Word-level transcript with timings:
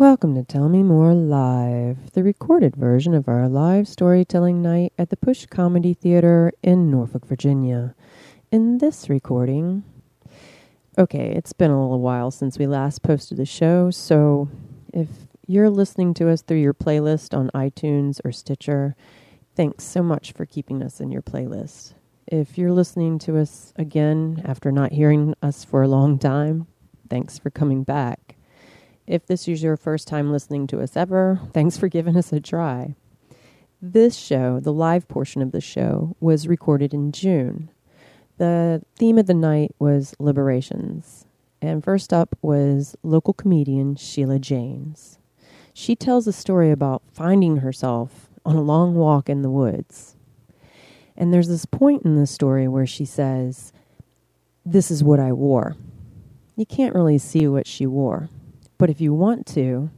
Welcome 0.00 0.34
to 0.36 0.42
Tell 0.42 0.70
Me 0.70 0.82
More 0.82 1.12
Live, 1.12 2.12
the 2.12 2.22
recorded 2.22 2.74
version 2.74 3.12
of 3.12 3.28
our 3.28 3.50
live 3.50 3.86
storytelling 3.86 4.62
night 4.62 4.94
at 4.96 5.10
the 5.10 5.16
Push 5.18 5.44
Comedy 5.44 5.92
Theater 5.92 6.52
in 6.62 6.90
Norfolk, 6.90 7.26
Virginia. 7.26 7.94
In 8.50 8.78
this 8.78 9.10
recording, 9.10 9.84
okay, 10.96 11.32
it's 11.32 11.52
been 11.52 11.70
a 11.70 11.78
little 11.78 12.00
while 12.00 12.30
since 12.30 12.58
we 12.58 12.66
last 12.66 13.02
posted 13.02 13.36
the 13.36 13.44
show, 13.44 13.90
so 13.90 14.48
if 14.90 15.08
you're 15.46 15.68
listening 15.68 16.14
to 16.14 16.30
us 16.30 16.40
through 16.40 16.62
your 16.62 16.72
playlist 16.72 17.36
on 17.36 17.50
iTunes 17.54 18.22
or 18.24 18.32
Stitcher, 18.32 18.96
thanks 19.54 19.84
so 19.84 20.02
much 20.02 20.32
for 20.32 20.46
keeping 20.46 20.82
us 20.82 21.02
in 21.02 21.10
your 21.12 21.20
playlist. 21.20 21.92
If 22.26 22.56
you're 22.56 22.72
listening 22.72 23.18
to 23.18 23.36
us 23.36 23.74
again 23.76 24.40
after 24.46 24.72
not 24.72 24.92
hearing 24.92 25.34
us 25.42 25.62
for 25.62 25.82
a 25.82 25.88
long 25.88 26.18
time, 26.18 26.68
thanks 27.10 27.38
for 27.38 27.50
coming 27.50 27.84
back. 27.84 28.29
If 29.06 29.26
this 29.26 29.48
is 29.48 29.62
your 29.62 29.76
first 29.76 30.06
time 30.06 30.30
listening 30.30 30.66
to 30.68 30.80
us 30.80 30.96
ever, 30.96 31.40
thanks 31.52 31.76
for 31.76 31.88
giving 31.88 32.16
us 32.16 32.32
a 32.32 32.40
try. 32.40 32.94
This 33.82 34.16
show, 34.16 34.60
the 34.60 34.72
live 34.72 35.08
portion 35.08 35.42
of 35.42 35.52
the 35.52 35.60
show, 35.60 36.16
was 36.20 36.46
recorded 36.46 36.92
in 36.92 37.12
June. 37.12 37.70
The 38.36 38.82
theme 38.96 39.18
of 39.18 39.26
the 39.26 39.34
night 39.34 39.74
was 39.78 40.14
liberations. 40.18 41.26
And 41.62 41.82
first 41.82 42.12
up 42.12 42.36
was 42.42 42.96
local 43.02 43.34
comedian 43.34 43.96
Sheila 43.96 44.38
Janes. 44.38 45.18
She 45.72 45.96
tells 45.96 46.26
a 46.26 46.32
story 46.32 46.70
about 46.70 47.02
finding 47.12 47.58
herself 47.58 48.28
on 48.44 48.56
a 48.56 48.62
long 48.62 48.94
walk 48.94 49.28
in 49.28 49.42
the 49.42 49.50
woods. 49.50 50.16
And 51.16 51.32
there's 51.32 51.48
this 51.48 51.66
point 51.66 52.04
in 52.04 52.16
the 52.16 52.26
story 52.26 52.68
where 52.68 52.86
she 52.86 53.04
says, 53.04 53.72
This 54.64 54.90
is 54.90 55.04
what 55.04 55.20
I 55.20 55.32
wore. 55.32 55.76
You 56.56 56.66
can't 56.66 56.94
really 56.94 57.18
see 57.18 57.46
what 57.48 57.66
she 57.66 57.86
wore 57.86 58.28
but 58.80 58.88
if 58.88 58.98
you 58.98 59.12
want 59.12 59.46
to, 59.46 59.90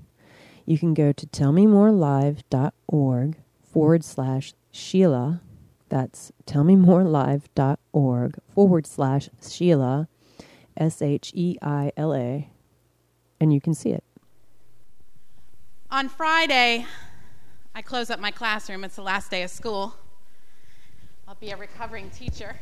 you 0.66 0.76
can 0.76 0.92
go 0.92 1.12
to 1.12 1.24
tellmemorelive.org 1.24 3.36
forward 3.62 4.04
slash 4.04 4.54
Sheila. 4.72 5.40
That's 5.88 6.32
tellmemorelive.org 6.46 8.38
forward 8.52 8.86
slash 8.88 9.28
Sheila, 9.40 10.08
S 10.76 11.00
H 11.00 11.30
E 11.32 11.56
I 11.62 11.92
L 11.96 12.12
A, 12.12 12.50
and 13.38 13.52
you 13.52 13.60
can 13.60 13.72
see 13.72 13.90
it. 13.90 14.02
On 15.88 16.08
Friday, 16.08 16.84
I 17.76 17.82
close 17.82 18.10
up 18.10 18.18
my 18.18 18.32
classroom. 18.32 18.82
It's 18.82 18.96
the 18.96 19.02
last 19.02 19.30
day 19.30 19.44
of 19.44 19.50
school. 19.50 19.94
I'll 21.28 21.36
be 21.36 21.52
a 21.52 21.56
recovering 21.56 22.10
teacher. 22.10 22.56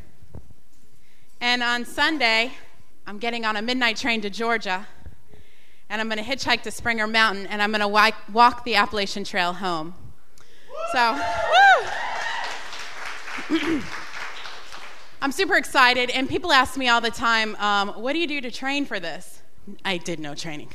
And 1.40 1.62
on 1.62 1.86
Sunday, 1.86 2.52
I'm 3.06 3.16
getting 3.16 3.46
on 3.46 3.56
a 3.56 3.62
midnight 3.62 3.96
train 3.96 4.20
to 4.20 4.28
Georgia 4.28 4.86
and 5.90 6.00
I'm 6.00 6.08
going 6.08 6.24
to 6.24 6.24
hitchhike 6.24 6.62
to 6.62 6.70
Springer 6.70 7.08
Mountain, 7.08 7.48
and 7.48 7.60
I'm 7.60 7.72
going 7.72 7.80
to 7.80 8.14
walk 8.32 8.64
the 8.64 8.76
Appalachian 8.76 9.24
Trail 9.24 9.52
home. 9.52 9.94
So, 10.92 11.20
I'm 15.20 15.32
super 15.32 15.56
excited, 15.56 16.10
and 16.10 16.28
people 16.28 16.52
ask 16.52 16.76
me 16.76 16.88
all 16.88 17.00
the 17.00 17.10
time, 17.10 17.56
um, 17.56 17.88
what 17.88 18.12
do 18.12 18.20
you 18.20 18.28
do 18.28 18.40
to 18.40 18.52
train 18.52 18.86
for 18.86 19.00
this? 19.00 19.42
I 19.84 19.96
did 19.96 20.20
no 20.20 20.36
training. 20.36 20.70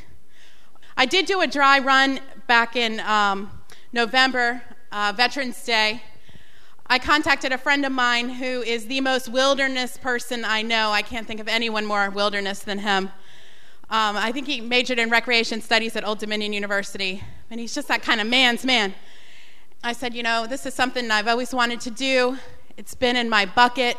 I 0.97 1.05
did 1.05 1.25
do 1.25 1.39
a 1.41 1.47
dry 1.47 1.79
run 1.79 2.19
back 2.45 2.75
in 2.75 2.99
um, 2.99 3.49
November, 3.93 4.61
uh, 4.91 5.13
Veterans 5.15 5.63
Day. 5.63 6.03
I 6.87 6.99
contacted 6.99 7.53
a 7.53 7.57
friend 7.57 7.85
of 7.85 7.91
mine 7.93 8.29
who 8.29 8.61
is 8.61 8.87
the 8.87 8.99
most 9.01 9.29
wilderness 9.29 9.97
person 9.97 10.43
I 10.43 10.61
know. 10.61 10.91
I 10.91 11.01
can't 11.01 11.25
think 11.25 11.39
of 11.39 11.47
anyone 11.47 11.85
more 11.85 12.09
wilderness 12.09 12.59
than 12.59 12.79
him. 12.79 13.11
Um, 13.87 14.17
I 14.17 14.31
think 14.31 14.47
he 14.47 14.61
majored 14.61 14.97
in 14.97 15.11
recreation 15.11 15.61
studies 15.61 15.95
at 15.95 16.07
Old 16.07 16.17
Dominion 16.17 16.53
University, 16.53 17.23
and 17.51 17.59
he's 17.59 17.75
just 17.75 17.87
that 17.87 18.01
kind 18.01 18.19
of 18.19 18.25
man's 18.25 18.65
man. 18.65 18.95
I 19.83 19.93
said, 19.93 20.15
You 20.15 20.23
know, 20.23 20.47
this 20.47 20.65
is 20.65 20.73
something 20.73 21.11
I've 21.11 21.27
always 21.27 21.53
wanted 21.53 21.81
to 21.81 21.91
do. 21.91 22.39
It's 22.77 22.95
been 22.95 23.15
in 23.15 23.29
my 23.29 23.45
bucket, 23.45 23.95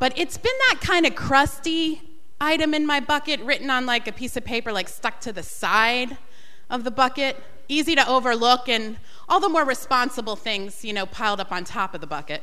but 0.00 0.12
it's 0.18 0.36
been 0.36 0.56
that 0.68 0.80
kind 0.80 1.06
of 1.06 1.14
crusty 1.14 2.02
item 2.40 2.74
in 2.74 2.84
my 2.84 2.98
bucket 2.98 3.38
written 3.42 3.70
on 3.70 3.86
like 3.86 4.08
a 4.08 4.12
piece 4.12 4.36
of 4.36 4.44
paper, 4.44 4.72
like 4.72 4.88
stuck 4.88 5.20
to 5.20 5.32
the 5.32 5.44
side 5.44 6.18
of 6.68 6.82
the 6.82 6.90
bucket, 6.90 7.36
easy 7.68 7.94
to 7.94 8.08
overlook, 8.08 8.68
and 8.68 8.96
all 9.28 9.38
the 9.38 9.48
more 9.48 9.64
responsible 9.64 10.34
things, 10.34 10.84
you 10.84 10.92
know, 10.92 11.06
piled 11.06 11.38
up 11.38 11.52
on 11.52 11.62
top 11.62 11.94
of 11.94 12.00
the 12.00 12.08
bucket. 12.08 12.42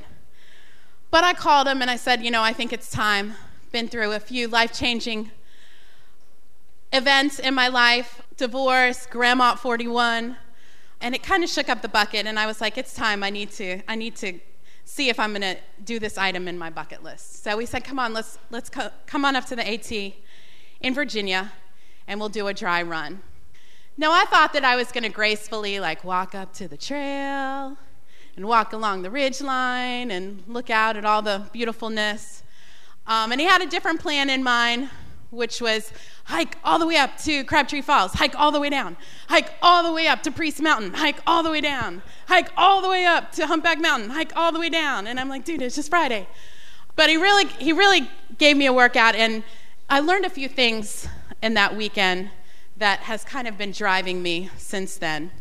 But 1.12 1.26
I 1.26 1.34
called 1.34 1.68
him 1.68 1.82
and 1.82 1.92
I 1.92 1.98
said, 1.98 2.24
You 2.24 2.32
know, 2.32 2.42
I 2.42 2.54
think 2.54 2.72
it's 2.72 2.90
time. 2.90 3.34
Been 3.74 3.90
through 3.90 4.14
a 4.14 4.20
few 4.22 4.48
life 4.48 4.72
changing 4.72 5.32
events 6.92 7.40
in 7.40 7.54
my 7.54 7.68
life 7.68 8.22
divorce, 8.38 9.08
grandma 9.08 9.52
at 9.52 9.60
41. 9.60 10.38
And 11.02 11.14
it 11.14 11.22
kind 11.22 11.44
of 11.44 11.50
shook 11.50 11.70
up 11.70 11.82
the 11.82 11.90
bucket, 11.90 12.26
and 12.26 12.40
I 12.40 12.48
was 12.48 12.60
like, 12.60 12.78
it's 12.78 12.94
time. 12.94 13.24
I 13.24 13.30
need 13.30 13.52
to, 13.52 13.82
I 13.88 13.96
need 13.96 14.16
to 14.18 14.40
see 14.84 15.10
if 15.10 15.20
I'm 15.20 15.32
going 15.32 15.42
to 15.42 15.58
do 15.84 16.00
this 16.00 16.18
item 16.18 16.48
in 16.48 16.58
my 16.58 16.70
bucket 16.70 17.04
list. 17.04 17.44
So 17.44 17.58
we 17.58 17.66
said, 17.66 17.84
come 17.84 18.00
on, 18.00 18.14
let's, 18.14 18.40
let's 18.50 18.70
co- 18.70 18.90
come 19.06 19.26
on 19.26 19.36
up 19.36 19.46
to 19.46 19.56
the 19.56 19.68
AT 19.68 19.92
in 19.92 20.94
Virginia, 20.94 21.52
and 22.08 22.20
we'll 22.20 22.30
do 22.30 22.48
a 22.48 22.54
dry 22.54 22.82
run. 22.82 23.22
Now, 23.96 24.12
I 24.12 24.26
thought 24.26 24.54
that 24.54 24.64
I 24.64 24.76
was 24.76 24.92
going 24.92 25.04
to 25.04 25.10
gracefully, 25.10 25.80
like, 25.80 26.04
walk 26.04 26.34
up 26.34 26.54
to 26.54 26.68
the 26.68 26.78
trail 26.78 27.78
and 28.36 28.46
walk 28.48 28.74
along 28.74 29.02
the 29.02 29.12
ridge 29.12 29.42
line 29.42 30.10
and 30.10 30.44
look 30.48 30.70
out 30.70 30.96
at 30.98 31.06
all 31.06 31.22
the 31.22 31.48
beautifulness. 31.52 32.44
Um, 33.06 33.32
and 33.32 33.42
he 33.42 33.48
had 33.48 33.62
a 33.62 33.66
different 33.66 34.00
plan 34.00 34.30
in 34.30 34.44
mind, 34.44 34.90
which 35.30 35.62
was 35.62 35.92
hike 36.26 36.58
all 36.64 36.80
the 36.80 36.88
way 36.88 36.96
up 36.96 37.18
to 37.18 37.44
Crabtree 37.44 37.82
Falls, 37.82 38.14
hike 38.14 38.36
all 38.36 38.52
the 38.52 38.60
way 38.60 38.70
down, 38.70 38.98
hike 39.28 39.54
all 39.62 39.84
the 39.84 39.92
way 39.92 40.08
up 40.08 40.24
to 40.24 40.32
Priest 40.32 40.62
Mountain, 40.62 40.94
hike 40.94 41.20
all 41.28 41.44
the 41.44 41.52
way 41.52 41.62
down, 41.62 42.02
hike 42.28 42.50
all 42.56 42.82
the 42.82 42.90
way 42.90 43.06
up 43.06 43.32
to 43.34 43.48
Humpback 43.48 43.80
Mountain, 43.80 44.12
hike 44.12 44.32
all 44.36 44.52
the 44.52 44.60
way 44.60 44.70
down. 44.70 45.08
And 45.08 45.20
I'm 45.20 45.30
like, 45.30 45.44
dude, 45.44 45.62
it's 45.62 45.76
just 45.76 45.90
Friday. 45.90 46.28
But 46.96 47.10
he 47.10 47.18
really, 47.18 47.46
he 47.46 47.74
really 47.74 48.10
gave 48.38 48.58
me 48.58 48.66
a 48.66 48.74
workout, 48.74 49.16
and 49.16 49.44
I 49.90 50.00
learned 50.00 50.26
a 50.26 50.30
few 50.30 50.48
things 50.48 51.08
in 51.42 51.54
that 51.54 51.76
weekend 51.76 52.30
that 52.78 53.02
has 53.02 53.24
kind 53.24 53.48
of 53.48 53.58
been 53.58 53.72
driving 53.72 54.22
me 54.22 54.50
since 54.58 54.98
then. 54.98 55.32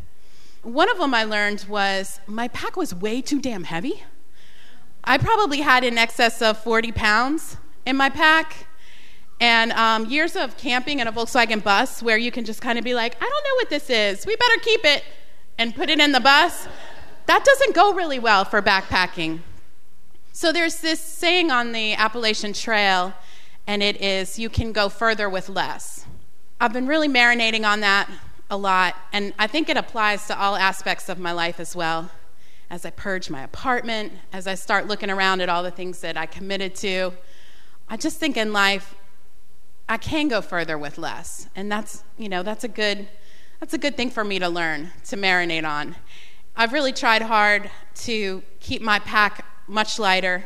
One 0.62 0.90
of 0.90 0.98
them 0.98 1.14
I 1.14 1.24
learned 1.24 1.64
was 1.68 2.20
my 2.26 2.48
pack 2.48 2.76
was 2.76 2.94
way 2.94 3.20
too 3.22 3.40
damn 3.40 3.64
heavy. 3.64 4.02
I 5.04 5.18
probably 5.18 5.60
had 5.60 5.84
in 5.84 5.96
excess 5.96 6.42
of 6.42 6.58
40 6.58 6.90
pounds 6.92 7.56
in 7.84 7.96
my 7.96 8.10
pack 8.10 8.66
and 9.40 9.72
um, 9.72 10.06
years 10.06 10.36
of 10.36 10.56
camping 10.56 11.00
in 11.00 11.06
a 11.06 11.12
Volkswagen 11.12 11.62
bus 11.62 12.02
where 12.02 12.16
you 12.16 12.30
can 12.30 12.44
just 12.44 12.60
kind 12.60 12.78
of 12.78 12.84
be 12.84 12.94
like, 12.94 13.16
I 13.16 13.28
don't 13.28 13.44
know 13.44 13.54
what 13.56 13.70
this 13.70 13.90
is. 13.90 14.26
We 14.26 14.34
better 14.36 14.60
keep 14.60 14.84
it 14.84 15.04
and 15.58 15.74
put 15.74 15.90
it 15.90 16.00
in 16.00 16.12
the 16.12 16.20
bus. 16.20 16.66
That 17.26 17.44
doesn't 17.44 17.74
go 17.74 17.92
really 17.92 18.18
well 18.18 18.44
for 18.44 18.62
backpacking. 18.62 19.40
So 20.32 20.52
there's 20.52 20.80
this 20.80 21.00
saying 21.00 21.50
on 21.50 21.72
the 21.72 21.94
Appalachian 21.94 22.52
Trail, 22.52 23.14
and 23.66 23.82
it 23.82 24.00
is, 24.00 24.38
you 24.38 24.48
can 24.48 24.72
go 24.72 24.88
further 24.88 25.28
with 25.28 25.48
less. 25.48 26.06
I've 26.60 26.72
been 26.72 26.86
really 26.86 27.08
marinating 27.08 27.66
on 27.66 27.80
that 27.80 28.08
a 28.48 28.56
lot, 28.56 28.96
and 29.12 29.34
I 29.38 29.46
think 29.46 29.68
it 29.68 29.76
applies 29.76 30.26
to 30.28 30.38
all 30.38 30.56
aspects 30.56 31.08
of 31.08 31.18
my 31.18 31.32
life 31.32 31.58
as 31.58 31.74
well. 31.74 32.10
As 32.70 32.84
I 32.84 32.90
purge 32.90 33.30
my 33.30 33.42
apartment, 33.42 34.12
as 34.32 34.46
I 34.46 34.54
start 34.54 34.86
looking 34.86 35.10
around 35.10 35.40
at 35.40 35.48
all 35.48 35.62
the 35.62 35.70
things 35.70 36.00
that 36.00 36.16
I 36.16 36.26
committed 36.26 36.74
to, 36.76 37.12
I 37.88 37.96
just 37.96 38.18
think 38.18 38.36
in 38.36 38.52
life, 38.52 38.94
I 39.88 39.96
can 39.96 40.28
go 40.28 40.40
further 40.40 40.76
with 40.76 40.98
less. 40.98 41.48
And 41.54 41.70
that's, 41.70 42.02
you 42.18 42.28
know, 42.28 42.42
that's 42.42 42.64
a 42.64 42.68
good 42.68 43.08
that's 43.60 43.72
a 43.72 43.78
good 43.78 43.96
thing 43.96 44.10
for 44.10 44.22
me 44.22 44.38
to 44.38 44.50
learn, 44.50 44.90
to 45.06 45.16
marinate 45.16 45.66
on. 45.66 45.96
I've 46.56 46.74
really 46.74 46.92
tried 46.92 47.22
hard 47.22 47.70
to 47.96 48.42
keep 48.60 48.82
my 48.82 48.98
pack 48.98 49.46
much 49.66 49.98
lighter. 49.98 50.44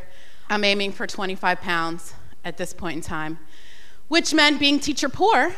I'm 0.49 0.63
aiming 0.63 0.93
for 0.93 1.09
25 1.09 1.61
pounds 1.61 2.15
at 2.45 2.57
this 2.57 2.73
point 2.73 2.97
in 2.97 3.03
time, 3.03 3.39
which 4.09 4.33
meant 4.33 4.61
being 4.61 4.79
teacher 4.79 5.09
poor, 5.09 5.55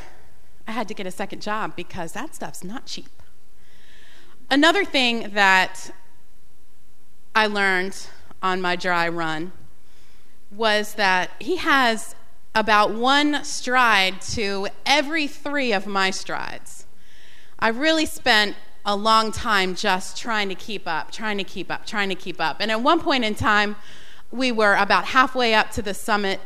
I 0.66 0.72
had 0.72 0.88
to 0.88 0.94
get 0.94 1.06
a 1.06 1.10
second 1.10 1.42
job 1.42 1.76
because 1.76 2.12
that 2.12 2.34
stuff's 2.34 2.64
not 2.64 2.86
cheap. 2.86 3.22
Another 4.50 4.84
thing 4.84 5.30
that 5.34 5.90
I 7.34 7.46
learned 7.46 8.06
on 8.42 8.60
my 8.60 8.76
dry 8.76 9.08
run 9.08 9.52
was 10.50 10.94
that 10.94 11.30
he 11.38 11.56
has 11.56 12.14
about 12.54 12.92
one 12.92 13.42
stride 13.44 14.20
to 14.20 14.68
every 14.84 15.26
three 15.26 15.72
of 15.72 15.86
my 15.86 16.10
strides. 16.10 16.86
I 17.58 17.68
really 17.68 18.06
spent 18.06 18.56
a 18.84 18.96
long 18.96 19.32
time 19.32 19.74
just 19.74 20.16
trying 20.16 20.48
to 20.48 20.54
keep 20.54 20.86
up, 20.86 21.10
trying 21.10 21.38
to 21.38 21.44
keep 21.44 21.70
up, 21.70 21.86
trying 21.86 22.08
to 22.08 22.14
keep 22.14 22.40
up. 22.40 22.56
And 22.60 22.70
at 22.70 22.80
one 22.82 23.00
point 23.00 23.24
in 23.24 23.34
time, 23.34 23.76
we 24.30 24.50
were 24.50 24.74
about 24.74 25.06
halfway 25.06 25.54
up 25.54 25.70
to 25.72 25.82
the 25.82 25.94
summit. 25.94 26.40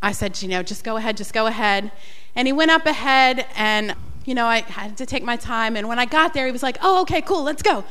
I 0.00 0.12
said, 0.12 0.40
you 0.40 0.48
know, 0.48 0.62
just 0.62 0.84
go 0.84 0.96
ahead, 0.96 1.16
just 1.16 1.34
go 1.34 1.46
ahead. 1.46 1.90
And 2.34 2.46
he 2.46 2.52
went 2.52 2.70
up 2.70 2.86
ahead, 2.86 3.46
and, 3.56 3.94
you 4.24 4.34
know, 4.34 4.46
I 4.46 4.60
had 4.60 4.96
to 4.98 5.06
take 5.06 5.22
my 5.22 5.36
time. 5.36 5.76
And 5.76 5.88
when 5.88 5.98
I 5.98 6.06
got 6.06 6.34
there, 6.34 6.46
he 6.46 6.52
was 6.52 6.62
like, 6.62 6.78
oh, 6.82 7.02
okay, 7.02 7.20
cool, 7.20 7.42
let's 7.42 7.62
go. 7.62 7.84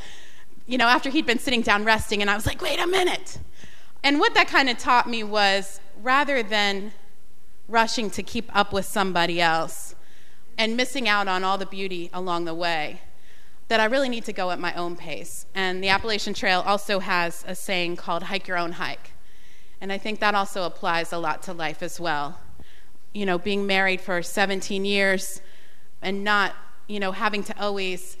You 0.66 0.78
know, 0.78 0.86
after 0.86 1.10
he'd 1.10 1.26
been 1.26 1.38
sitting 1.38 1.62
down 1.62 1.84
resting, 1.84 2.22
and 2.22 2.30
I 2.30 2.34
was 2.34 2.46
like, 2.46 2.60
wait 2.60 2.80
a 2.80 2.86
minute. 2.86 3.38
And 4.02 4.18
what 4.18 4.34
that 4.34 4.48
kind 4.48 4.68
of 4.68 4.78
taught 4.78 5.08
me 5.08 5.22
was 5.22 5.80
rather 6.02 6.42
than 6.42 6.92
rushing 7.68 8.10
to 8.10 8.22
keep 8.22 8.54
up 8.54 8.72
with 8.72 8.84
somebody 8.84 9.40
else 9.40 9.94
and 10.58 10.76
missing 10.76 11.08
out 11.08 11.28
on 11.28 11.44
all 11.44 11.58
the 11.58 11.66
beauty 11.66 12.10
along 12.12 12.44
the 12.44 12.54
way 12.54 13.00
that 13.68 13.80
I 13.80 13.86
really 13.86 14.10
need 14.10 14.26
to 14.26 14.32
go 14.32 14.50
at 14.50 14.58
my 14.58 14.74
own 14.74 14.96
pace. 14.96 15.46
And 15.54 15.82
the 15.82 15.88
Appalachian 15.88 16.34
Trail 16.34 16.60
also 16.60 16.98
has 16.98 17.42
a 17.46 17.54
saying 17.54 17.96
called 17.96 18.24
hike 18.24 18.46
your 18.46 18.58
own 18.58 18.72
hike. 18.72 19.12
And 19.80 19.90
I 19.90 19.98
think 19.98 20.20
that 20.20 20.34
also 20.34 20.64
applies 20.64 21.12
a 21.12 21.18
lot 21.18 21.42
to 21.44 21.52
life 21.52 21.82
as 21.82 21.98
well. 21.98 22.38
You 23.14 23.24
know, 23.24 23.38
being 23.38 23.66
married 23.66 24.00
for 24.00 24.22
17 24.22 24.84
years 24.84 25.40
and 26.02 26.22
not, 26.22 26.54
you 26.86 27.00
know, 27.00 27.12
having 27.12 27.42
to 27.44 27.58
always 27.58 28.18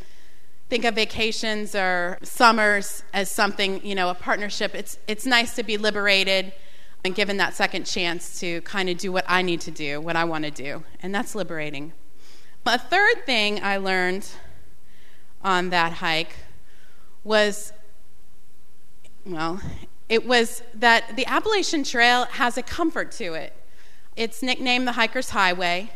think 0.70 0.86
of 0.86 0.94
vacations 0.94 1.74
or 1.74 2.18
summers 2.22 3.02
as 3.12 3.30
something, 3.30 3.84
you 3.84 3.94
know, 3.94 4.08
a 4.08 4.14
partnership. 4.14 4.74
It's, 4.74 4.98
it's 5.06 5.26
nice 5.26 5.54
to 5.56 5.62
be 5.62 5.76
liberated 5.76 6.54
and 7.04 7.14
given 7.14 7.36
that 7.38 7.54
second 7.54 7.84
chance 7.84 8.38
to 8.40 8.60
kind 8.62 8.88
of 8.88 8.96
do 8.98 9.10
what 9.10 9.24
I 9.26 9.42
need 9.42 9.60
to 9.62 9.70
do, 9.70 10.00
what 10.00 10.16
I 10.16 10.24
want 10.24 10.44
to 10.44 10.50
do. 10.50 10.84
And 11.02 11.14
that's 11.14 11.34
liberating. 11.34 11.92
A 12.64 12.78
third 12.78 13.26
thing 13.26 13.62
I 13.62 13.76
learned 13.76 14.28
on 15.42 15.70
that 15.70 15.94
hike 15.94 16.36
was, 17.24 17.72
well, 19.26 19.60
it 20.08 20.26
was 20.26 20.62
that 20.74 21.16
the 21.16 21.26
Appalachian 21.26 21.82
Trail 21.82 22.26
has 22.26 22.56
a 22.56 22.62
comfort 22.62 23.10
to 23.12 23.34
it. 23.34 23.52
It's 24.14 24.42
nicknamed 24.42 24.86
the 24.86 24.92
Hiker's 24.92 25.30
Highway. 25.30 25.90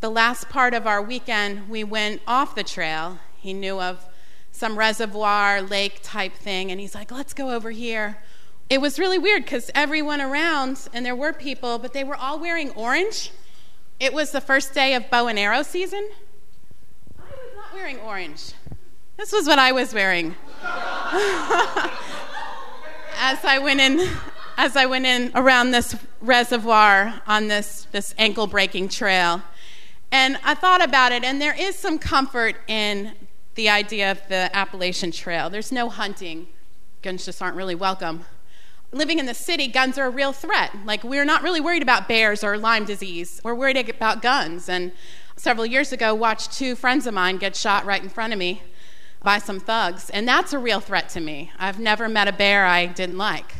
The 0.00 0.08
last 0.10 0.48
part 0.48 0.74
of 0.74 0.86
our 0.86 1.02
weekend, 1.02 1.68
we 1.68 1.84
went 1.84 2.22
off 2.26 2.54
the 2.54 2.62
trail. 2.62 3.18
He 3.36 3.52
knew 3.52 3.80
of 3.80 4.06
some 4.52 4.78
reservoir, 4.78 5.60
lake 5.60 6.00
type 6.02 6.34
thing, 6.34 6.70
and 6.70 6.80
he's 6.80 6.94
like, 6.94 7.10
let's 7.10 7.34
go 7.34 7.50
over 7.50 7.70
here. 7.70 8.18
It 8.70 8.80
was 8.80 8.98
really 8.98 9.18
weird 9.18 9.44
because 9.44 9.70
everyone 9.74 10.20
around, 10.20 10.88
and 10.92 11.04
there 11.04 11.16
were 11.16 11.32
people, 11.32 11.78
but 11.78 11.94
they 11.94 12.04
were 12.04 12.16
all 12.16 12.38
wearing 12.38 12.70
orange. 12.72 13.32
It 13.98 14.12
was 14.12 14.30
the 14.30 14.42
first 14.42 14.74
day 14.74 14.94
of 14.94 15.08
bow 15.08 15.26
and 15.26 15.38
arrow 15.38 15.62
season. 15.62 16.10
I 17.18 17.22
was 17.22 17.56
not 17.56 17.72
wearing 17.72 17.98
orange. 18.00 18.52
This 19.16 19.32
was 19.32 19.46
what 19.46 19.58
I 19.58 19.72
was 19.72 19.94
wearing. 19.94 20.34
as 23.16 23.44
I 23.44 23.58
went 23.62 23.80
in 23.80 24.08
as 24.58 24.76
I 24.76 24.86
went 24.86 25.06
in 25.06 25.30
around 25.36 25.70
this 25.70 25.94
reservoir 26.20 27.22
on 27.28 27.46
this, 27.46 27.86
this 27.92 28.12
ankle 28.18 28.48
breaking 28.48 28.88
trail. 28.88 29.40
And 30.10 30.36
I 30.42 30.54
thought 30.54 30.82
about 30.82 31.12
it, 31.12 31.22
and 31.22 31.40
there 31.40 31.54
is 31.56 31.76
some 31.76 31.96
comfort 31.96 32.56
in 32.66 33.12
the 33.54 33.68
idea 33.68 34.10
of 34.10 34.20
the 34.28 34.50
Appalachian 34.54 35.12
Trail. 35.12 35.48
There's 35.48 35.70
no 35.70 35.88
hunting, 35.88 36.48
guns 37.02 37.24
just 37.24 37.40
aren't 37.40 37.54
really 37.54 37.76
welcome. 37.76 38.24
Living 38.90 39.18
in 39.18 39.26
the 39.26 39.34
city, 39.34 39.68
guns 39.68 39.98
are 39.98 40.06
a 40.06 40.10
real 40.10 40.32
threat. 40.32 40.70
Like, 40.86 41.04
we're 41.04 41.26
not 41.26 41.42
really 41.42 41.60
worried 41.60 41.82
about 41.82 42.08
bears 42.08 42.42
or 42.42 42.56
Lyme 42.56 42.86
disease, 42.86 43.40
we're 43.44 43.54
worried 43.54 43.76
about 43.88 44.22
guns. 44.22 44.68
And 44.68 44.92
several 45.36 45.66
years 45.66 45.92
ago, 45.92 46.14
watched 46.14 46.52
two 46.52 46.74
friends 46.74 47.06
of 47.06 47.12
mine 47.12 47.36
get 47.36 47.54
shot 47.54 47.84
right 47.84 48.02
in 48.02 48.08
front 48.08 48.32
of 48.32 48.38
me 48.38 48.62
by 49.22 49.38
some 49.38 49.60
thugs, 49.60 50.10
and 50.10 50.26
that's 50.26 50.52
a 50.52 50.58
real 50.58 50.80
threat 50.80 51.08
to 51.10 51.20
me. 51.20 51.50
I've 51.58 51.78
never 51.78 52.08
met 52.08 52.28
a 52.28 52.32
bear 52.32 52.64
I 52.64 52.86
didn't 52.86 53.18
like, 53.18 53.56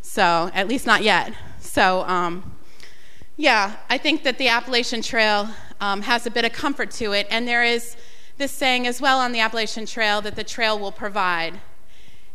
so 0.00 0.50
at 0.52 0.68
least 0.68 0.86
not 0.86 1.02
yet. 1.02 1.32
So, 1.60 2.02
um, 2.02 2.56
yeah, 3.36 3.76
I 3.88 3.98
think 3.98 4.24
that 4.24 4.38
the 4.38 4.48
Appalachian 4.48 5.02
Trail 5.02 5.48
um, 5.80 6.02
has 6.02 6.26
a 6.26 6.30
bit 6.30 6.44
of 6.44 6.52
comfort 6.52 6.90
to 6.92 7.12
it, 7.12 7.26
and 7.30 7.46
there 7.46 7.64
is 7.64 7.96
this 8.36 8.52
saying 8.52 8.86
as 8.86 9.00
well 9.00 9.20
on 9.20 9.32
the 9.32 9.40
Appalachian 9.40 9.86
Trail 9.86 10.20
that 10.20 10.36
the 10.36 10.44
trail 10.44 10.78
will 10.78 10.92
provide. 10.92 11.60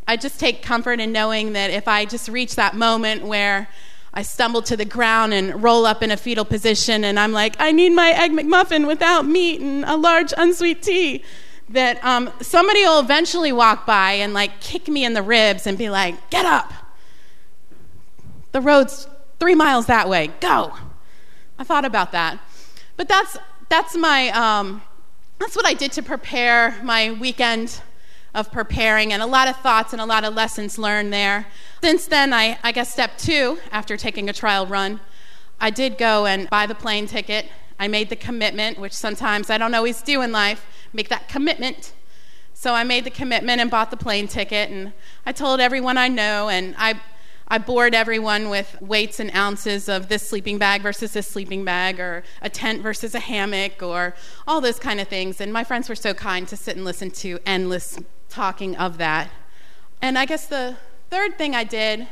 I 0.07 0.17
just 0.17 0.39
take 0.39 0.61
comfort 0.61 0.99
in 0.99 1.11
knowing 1.11 1.53
that 1.53 1.71
if 1.71 1.87
I 1.87 2.05
just 2.05 2.27
reach 2.27 2.55
that 2.55 2.75
moment 2.75 3.23
where 3.23 3.69
I 4.13 4.23
stumble 4.23 4.61
to 4.63 4.75
the 4.75 4.85
ground 4.85 5.33
and 5.33 5.63
roll 5.63 5.85
up 5.85 6.03
in 6.03 6.11
a 6.11 6.17
fetal 6.17 6.43
position, 6.43 7.03
and 7.03 7.19
I'm 7.19 7.31
like, 7.31 7.55
I 7.59 7.71
need 7.71 7.91
my 7.91 8.09
Egg 8.09 8.31
McMuffin 8.31 8.87
without 8.87 9.25
meat 9.25 9.61
and 9.61 9.85
a 9.85 9.95
large 9.95 10.33
unsweet 10.37 10.81
tea 10.81 11.23
that 11.69 12.03
um, 12.03 12.29
somebody 12.41 12.81
will 12.83 12.99
eventually 12.99 13.53
walk 13.53 13.85
by 13.85 14.13
and 14.13 14.33
like 14.33 14.59
kick 14.59 14.87
me 14.87 15.05
in 15.05 15.13
the 15.13 15.21
ribs 15.21 15.65
and 15.65 15.77
be 15.77 15.89
like, 15.89 16.29
get 16.29 16.45
up. 16.45 16.73
The 18.51 18.59
road's 18.59 19.07
three 19.39 19.55
miles 19.55 19.85
that 19.85 20.09
way. 20.09 20.31
Go. 20.41 20.73
I 21.57 21.63
thought 21.63 21.85
about 21.85 22.11
that. 22.11 22.39
But 22.97 23.07
that's, 23.07 23.37
that's 23.69 23.95
my, 23.95 24.29
um, 24.29 24.81
that's 25.39 25.55
what 25.55 25.65
I 25.65 25.73
did 25.73 25.93
to 25.93 26.03
prepare 26.03 26.77
my 26.83 27.11
weekend 27.13 27.81
of 28.33 28.51
preparing 28.51 29.11
and 29.11 29.21
a 29.21 29.25
lot 29.25 29.47
of 29.47 29.57
thoughts 29.57 29.93
and 29.93 30.01
a 30.01 30.05
lot 30.05 30.23
of 30.23 30.33
lessons 30.33 30.77
learned 30.77 31.11
there. 31.11 31.47
Since 31.83 32.07
then, 32.07 32.33
I, 32.33 32.57
I 32.63 32.71
guess 32.71 32.91
step 32.91 33.17
two, 33.17 33.59
after 33.71 33.97
taking 33.97 34.29
a 34.29 34.33
trial 34.33 34.65
run, 34.65 34.99
I 35.59 35.69
did 35.69 35.97
go 35.97 36.25
and 36.25 36.49
buy 36.49 36.65
the 36.65 36.75
plane 36.75 37.07
ticket. 37.07 37.47
I 37.79 37.87
made 37.87 38.09
the 38.09 38.15
commitment, 38.15 38.79
which 38.79 38.93
sometimes 38.93 39.49
I 39.49 39.57
don't 39.57 39.73
always 39.73 40.01
do 40.01 40.21
in 40.21 40.31
life 40.31 40.65
make 40.93 41.09
that 41.09 41.27
commitment. 41.27 41.93
So 42.53 42.73
I 42.73 42.83
made 42.83 43.05
the 43.05 43.11
commitment 43.11 43.59
and 43.59 43.71
bought 43.71 43.89
the 43.89 43.97
plane 43.97 44.27
ticket, 44.27 44.69
and 44.69 44.93
I 45.25 45.31
told 45.31 45.59
everyone 45.59 45.97
I 45.97 46.07
know, 46.07 46.47
and 46.47 46.75
I, 46.77 47.01
I 47.47 47.57
bored 47.57 47.95
everyone 47.95 48.49
with 48.49 48.79
weights 48.81 49.19
and 49.19 49.35
ounces 49.35 49.89
of 49.89 50.09
this 50.09 50.29
sleeping 50.29 50.59
bag 50.59 50.83
versus 50.83 51.13
this 51.13 51.27
sleeping 51.27 51.65
bag, 51.65 51.99
or 51.99 52.23
a 52.41 52.49
tent 52.49 52.83
versus 52.83 53.15
a 53.15 53.19
hammock, 53.19 53.81
or 53.81 54.13
all 54.47 54.61
those 54.61 54.77
kind 54.77 54.99
of 54.99 55.07
things. 55.07 55.41
And 55.41 55.51
my 55.51 55.63
friends 55.63 55.89
were 55.89 55.95
so 55.95 56.13
kind 56.13 56.47
to 56.49 56.55
sit 56.55 56.75
and 56.75 56.85
listen 56.85 57.09
to 57.11 57.39
endless 57.47 57.97
talking 58.31 58.75
of 58.75 58.97
that. 58.97 59.29
And 60.01 60.17
I 60.17 60.25
guess 60.25 60.47
the 60.47 60.77
third 61.09 61.37
thing 61.37 61.53
I 61.53 61.63
did 61.63 62.07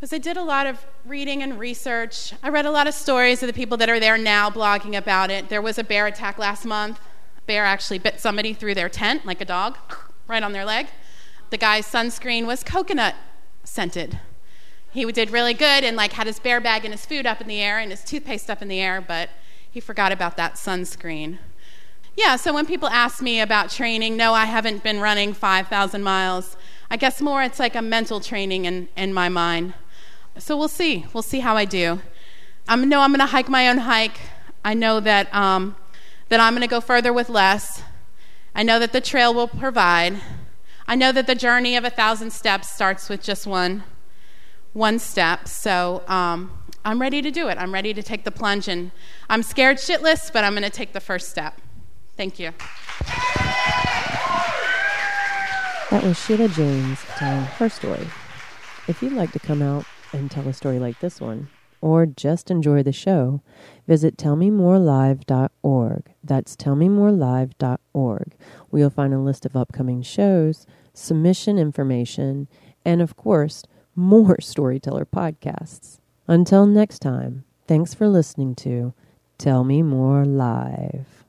was 0.00 0.12
I 0.12 0.18
did 0.18 0.36
a 0.36 0.42
lot 0.42 0.66
of 0.66 0.84
reading 1.04 1.42
and 1.42 1.58
research. 1.58 2.32
I 2.42 2.48
read 2.48 2.66
a 2.66 2.70
lot 2.70 2.86
of 2.86 2.94
stories 2.94 3.42
of 3.42 3.46
the 3.46 3.52
people 3.52 3.76
that 3.76 3.90
are 3.90 4.00
there 4.00 4.16
now 4.16 4.50
blogging 4.50 4.96
about 4.96 5.30
it. 5.30 5.48
There 5.48 5.62
was 5.62 5.78
a 5.78 5.84
bear 5.84 6.06
attack 6.06 6.38
last 6.38 6.64
month 6.64 6.98
A 7.38 7.40
bear 7.42 7.64
actually 7.64 7.98
bit 7.98 8.20
somebody 8.20 8.54
through 8.54 8.74
their 8.74 8.88
tent, 8.88 9.26
like 9.26 9.40
a 9.40 9.44
dog, 9.44 9.76
right 10.26 10.42
on 10.42 10.52
their 10.52 10.64
leg. 10.64 10.88
The 11.50 11.58
guy's 11.58 11.86
sunscreen 11.86 12.46
was 12.46 12.64
coconut 12.64 13.14
scented. 13.64 14.18
He 14.90 15.04
did 15.12 15.30
really 15.30 15.54
good 15.54 15.84
and 15.84 15.96
like 15.96 16.14
had 16.14 16.26
his 16.26 16.40
bear 16.40 16.60
bag 16.60 16.84
and 16.84 16.92
his 16.92 17.06
food 17.06 17.26
up 17.26 17.40
in 17.40 17.46
the 17.46 17.60
air 17.60 17.78
and 17.78 17.90
his 17.90 18.04
toothpaste 18.04 18.50
up 18.50 18.60
in 18.60 18.68
the 18.68 18.80
air, 18.80 19.00
but 19.00 19.30
he 19.70 19.80
forgot 19.80 20.12
about 20.12 20.36
that 20.36 20.54
sunscreen. 20.54 21.38
Yeah, 22.14 22.36
so 22.36 22.52
when 22.52 22.66
people 22.66 22.88
ask 22.88 23.22
me 23.22 23.40
about 23.40 23.70
training, 23.70 24.16
no, 24.16 24.34
I 24.34 24.44
haven't 24.44 24.82
been 24.82 25.00
running 25.00 25.32
5,000 25.32 26.02
miles. 26.02 26.56
I 26.90 26.96
guess 26.96 27.22
more 27.22 27.42
it's 27.42 27.58
like 27.58 27.74
a 27.74 27.80
mental 27.80 28.20
training 28.20 28.66
in, 28.66 28.88
in 28.96 29.14
my 29.14 29.30
mind. 29.30 29.72
So 30.38 30.56
we'll 30.56 30.68
see. 30.68 31.06
We'll 31.14 31.22
see 31.22 31.40
how 31.40 31.56
I 31.56 31.64
do. 31.64 32.00
I 32.68 32.76
know 32.76 33.00
I'm 33.00 33.10
going 33.10 33.20
to 33.20 33.26
hike 33.26 33.48
my 33.48 33.68
own 33.68 33.78
hike. 33.78 34.20
I 34.64 34.74
know 34.74 35.00
that 35.00 35.34
um, 35.34 35.74
that 36.28 36.40
I'm 36.40 36.52
going 36.52 36.62
to 36.62 36.68
go 36.68 36.80
further 36.80 37.12
with 37.12 37.28
less. 37.28 37.82
I 38.54 38.62
know 38.62 38.78
that 38.78 38.92
the 38.92 39.00
trail 39.00 39.34
will 39.34 39.48
provide. 39.48 40.20
I 40.86 40.94
know 40.94 41.12
that 41.12 41.26
the 41.26 41.34
journey 41.34 41.76
of 41.76 41.84
a 41.84 41.90
thousand 41.90 42.32
steps 42.32 42.70
starts 42.70 43.08
with 43.08 43.22
just 43.22 43.46
one, 43.46 43.84
one 44.72 44.98
step. 44.98 45.48
So 45.48 46.02
um, 46.06 46.50
I'm 46.84 47.00
ready 47.00 47.22
to 47.22 47.30
do 47.30 47.48
it. 47.48 47.58
I'm 47.58 47.72
ready 47.72 47.94
to 47.94 48.02
take 48.02 48.24
the 48.24 48.30
plunge, 48.30 48.68
and 48.68 48.90
I'm 49.28 49.42
scared 49.42 49.78
shitless, 49.78 50.32
but 50.32 50.44
I'm 50.44 50.52
going 50.52 50.62
to 50.62 50.70
take 50.70 50.92
the 50.92 51.00
first 51.00 51.30
step. 51.30 51.60
Thank 52.16 52.38
you. 52.38 52.52
That 55.90 56.04
was 56.04 56.18
Sheila 56.18 56.48
James 56.48 57.00
telling 57.16 57.44
her 57.44 57.68
story. 57.68 58.08
If 58.88 59.02
you'd 59.02 59.12
like 59.12 59.32
to 59.32 59.38
come 59.38 59.60
out 59.60 59.84
and 60.12 60.30
tell 60.30 60.48
a 60.48 60.52
story 60.54 60.78
like 60.78 61.00
this 61.00 61.20
one, 61.20 61.48
or 61.82 62.06
just 62.06 62.50
enjoy 62.50 62.82
the 62.82 62.92
show, 62.92 63.42
visit 63.86 64.16
tellmemorelive.org. 64.16 66.02
That's 66.24 66.56
tellmemorelive.org, 66.56 68.32
where 68.70 68.80
you'll 68.80 68.90
find 68.90 69.12
a 69.12 69.18
list 69.18 69.44
of 69.44 69.56
upcoming 69.56 70.00
shows, 70.00 70.66
submission 70.94 71.58
information, 71.58 72.48
and 72.84 73.02
of 73.02 73.16
course, 73.16 73.64
more 73.94 74.36
storyteller 74.40 75.04
podcasts. 75.04 75.98
Until 76.26 76.64
next 76.66 77.00
time, 77.00 77.44
thanks 77.66 77.92
for 77.92 78.08
listening 78.08 78.54
to 78.56 78.94
Tell 79.36 79.64
Me 79.64 79.82
More 79.82 80.24
Live. 80.24 81.21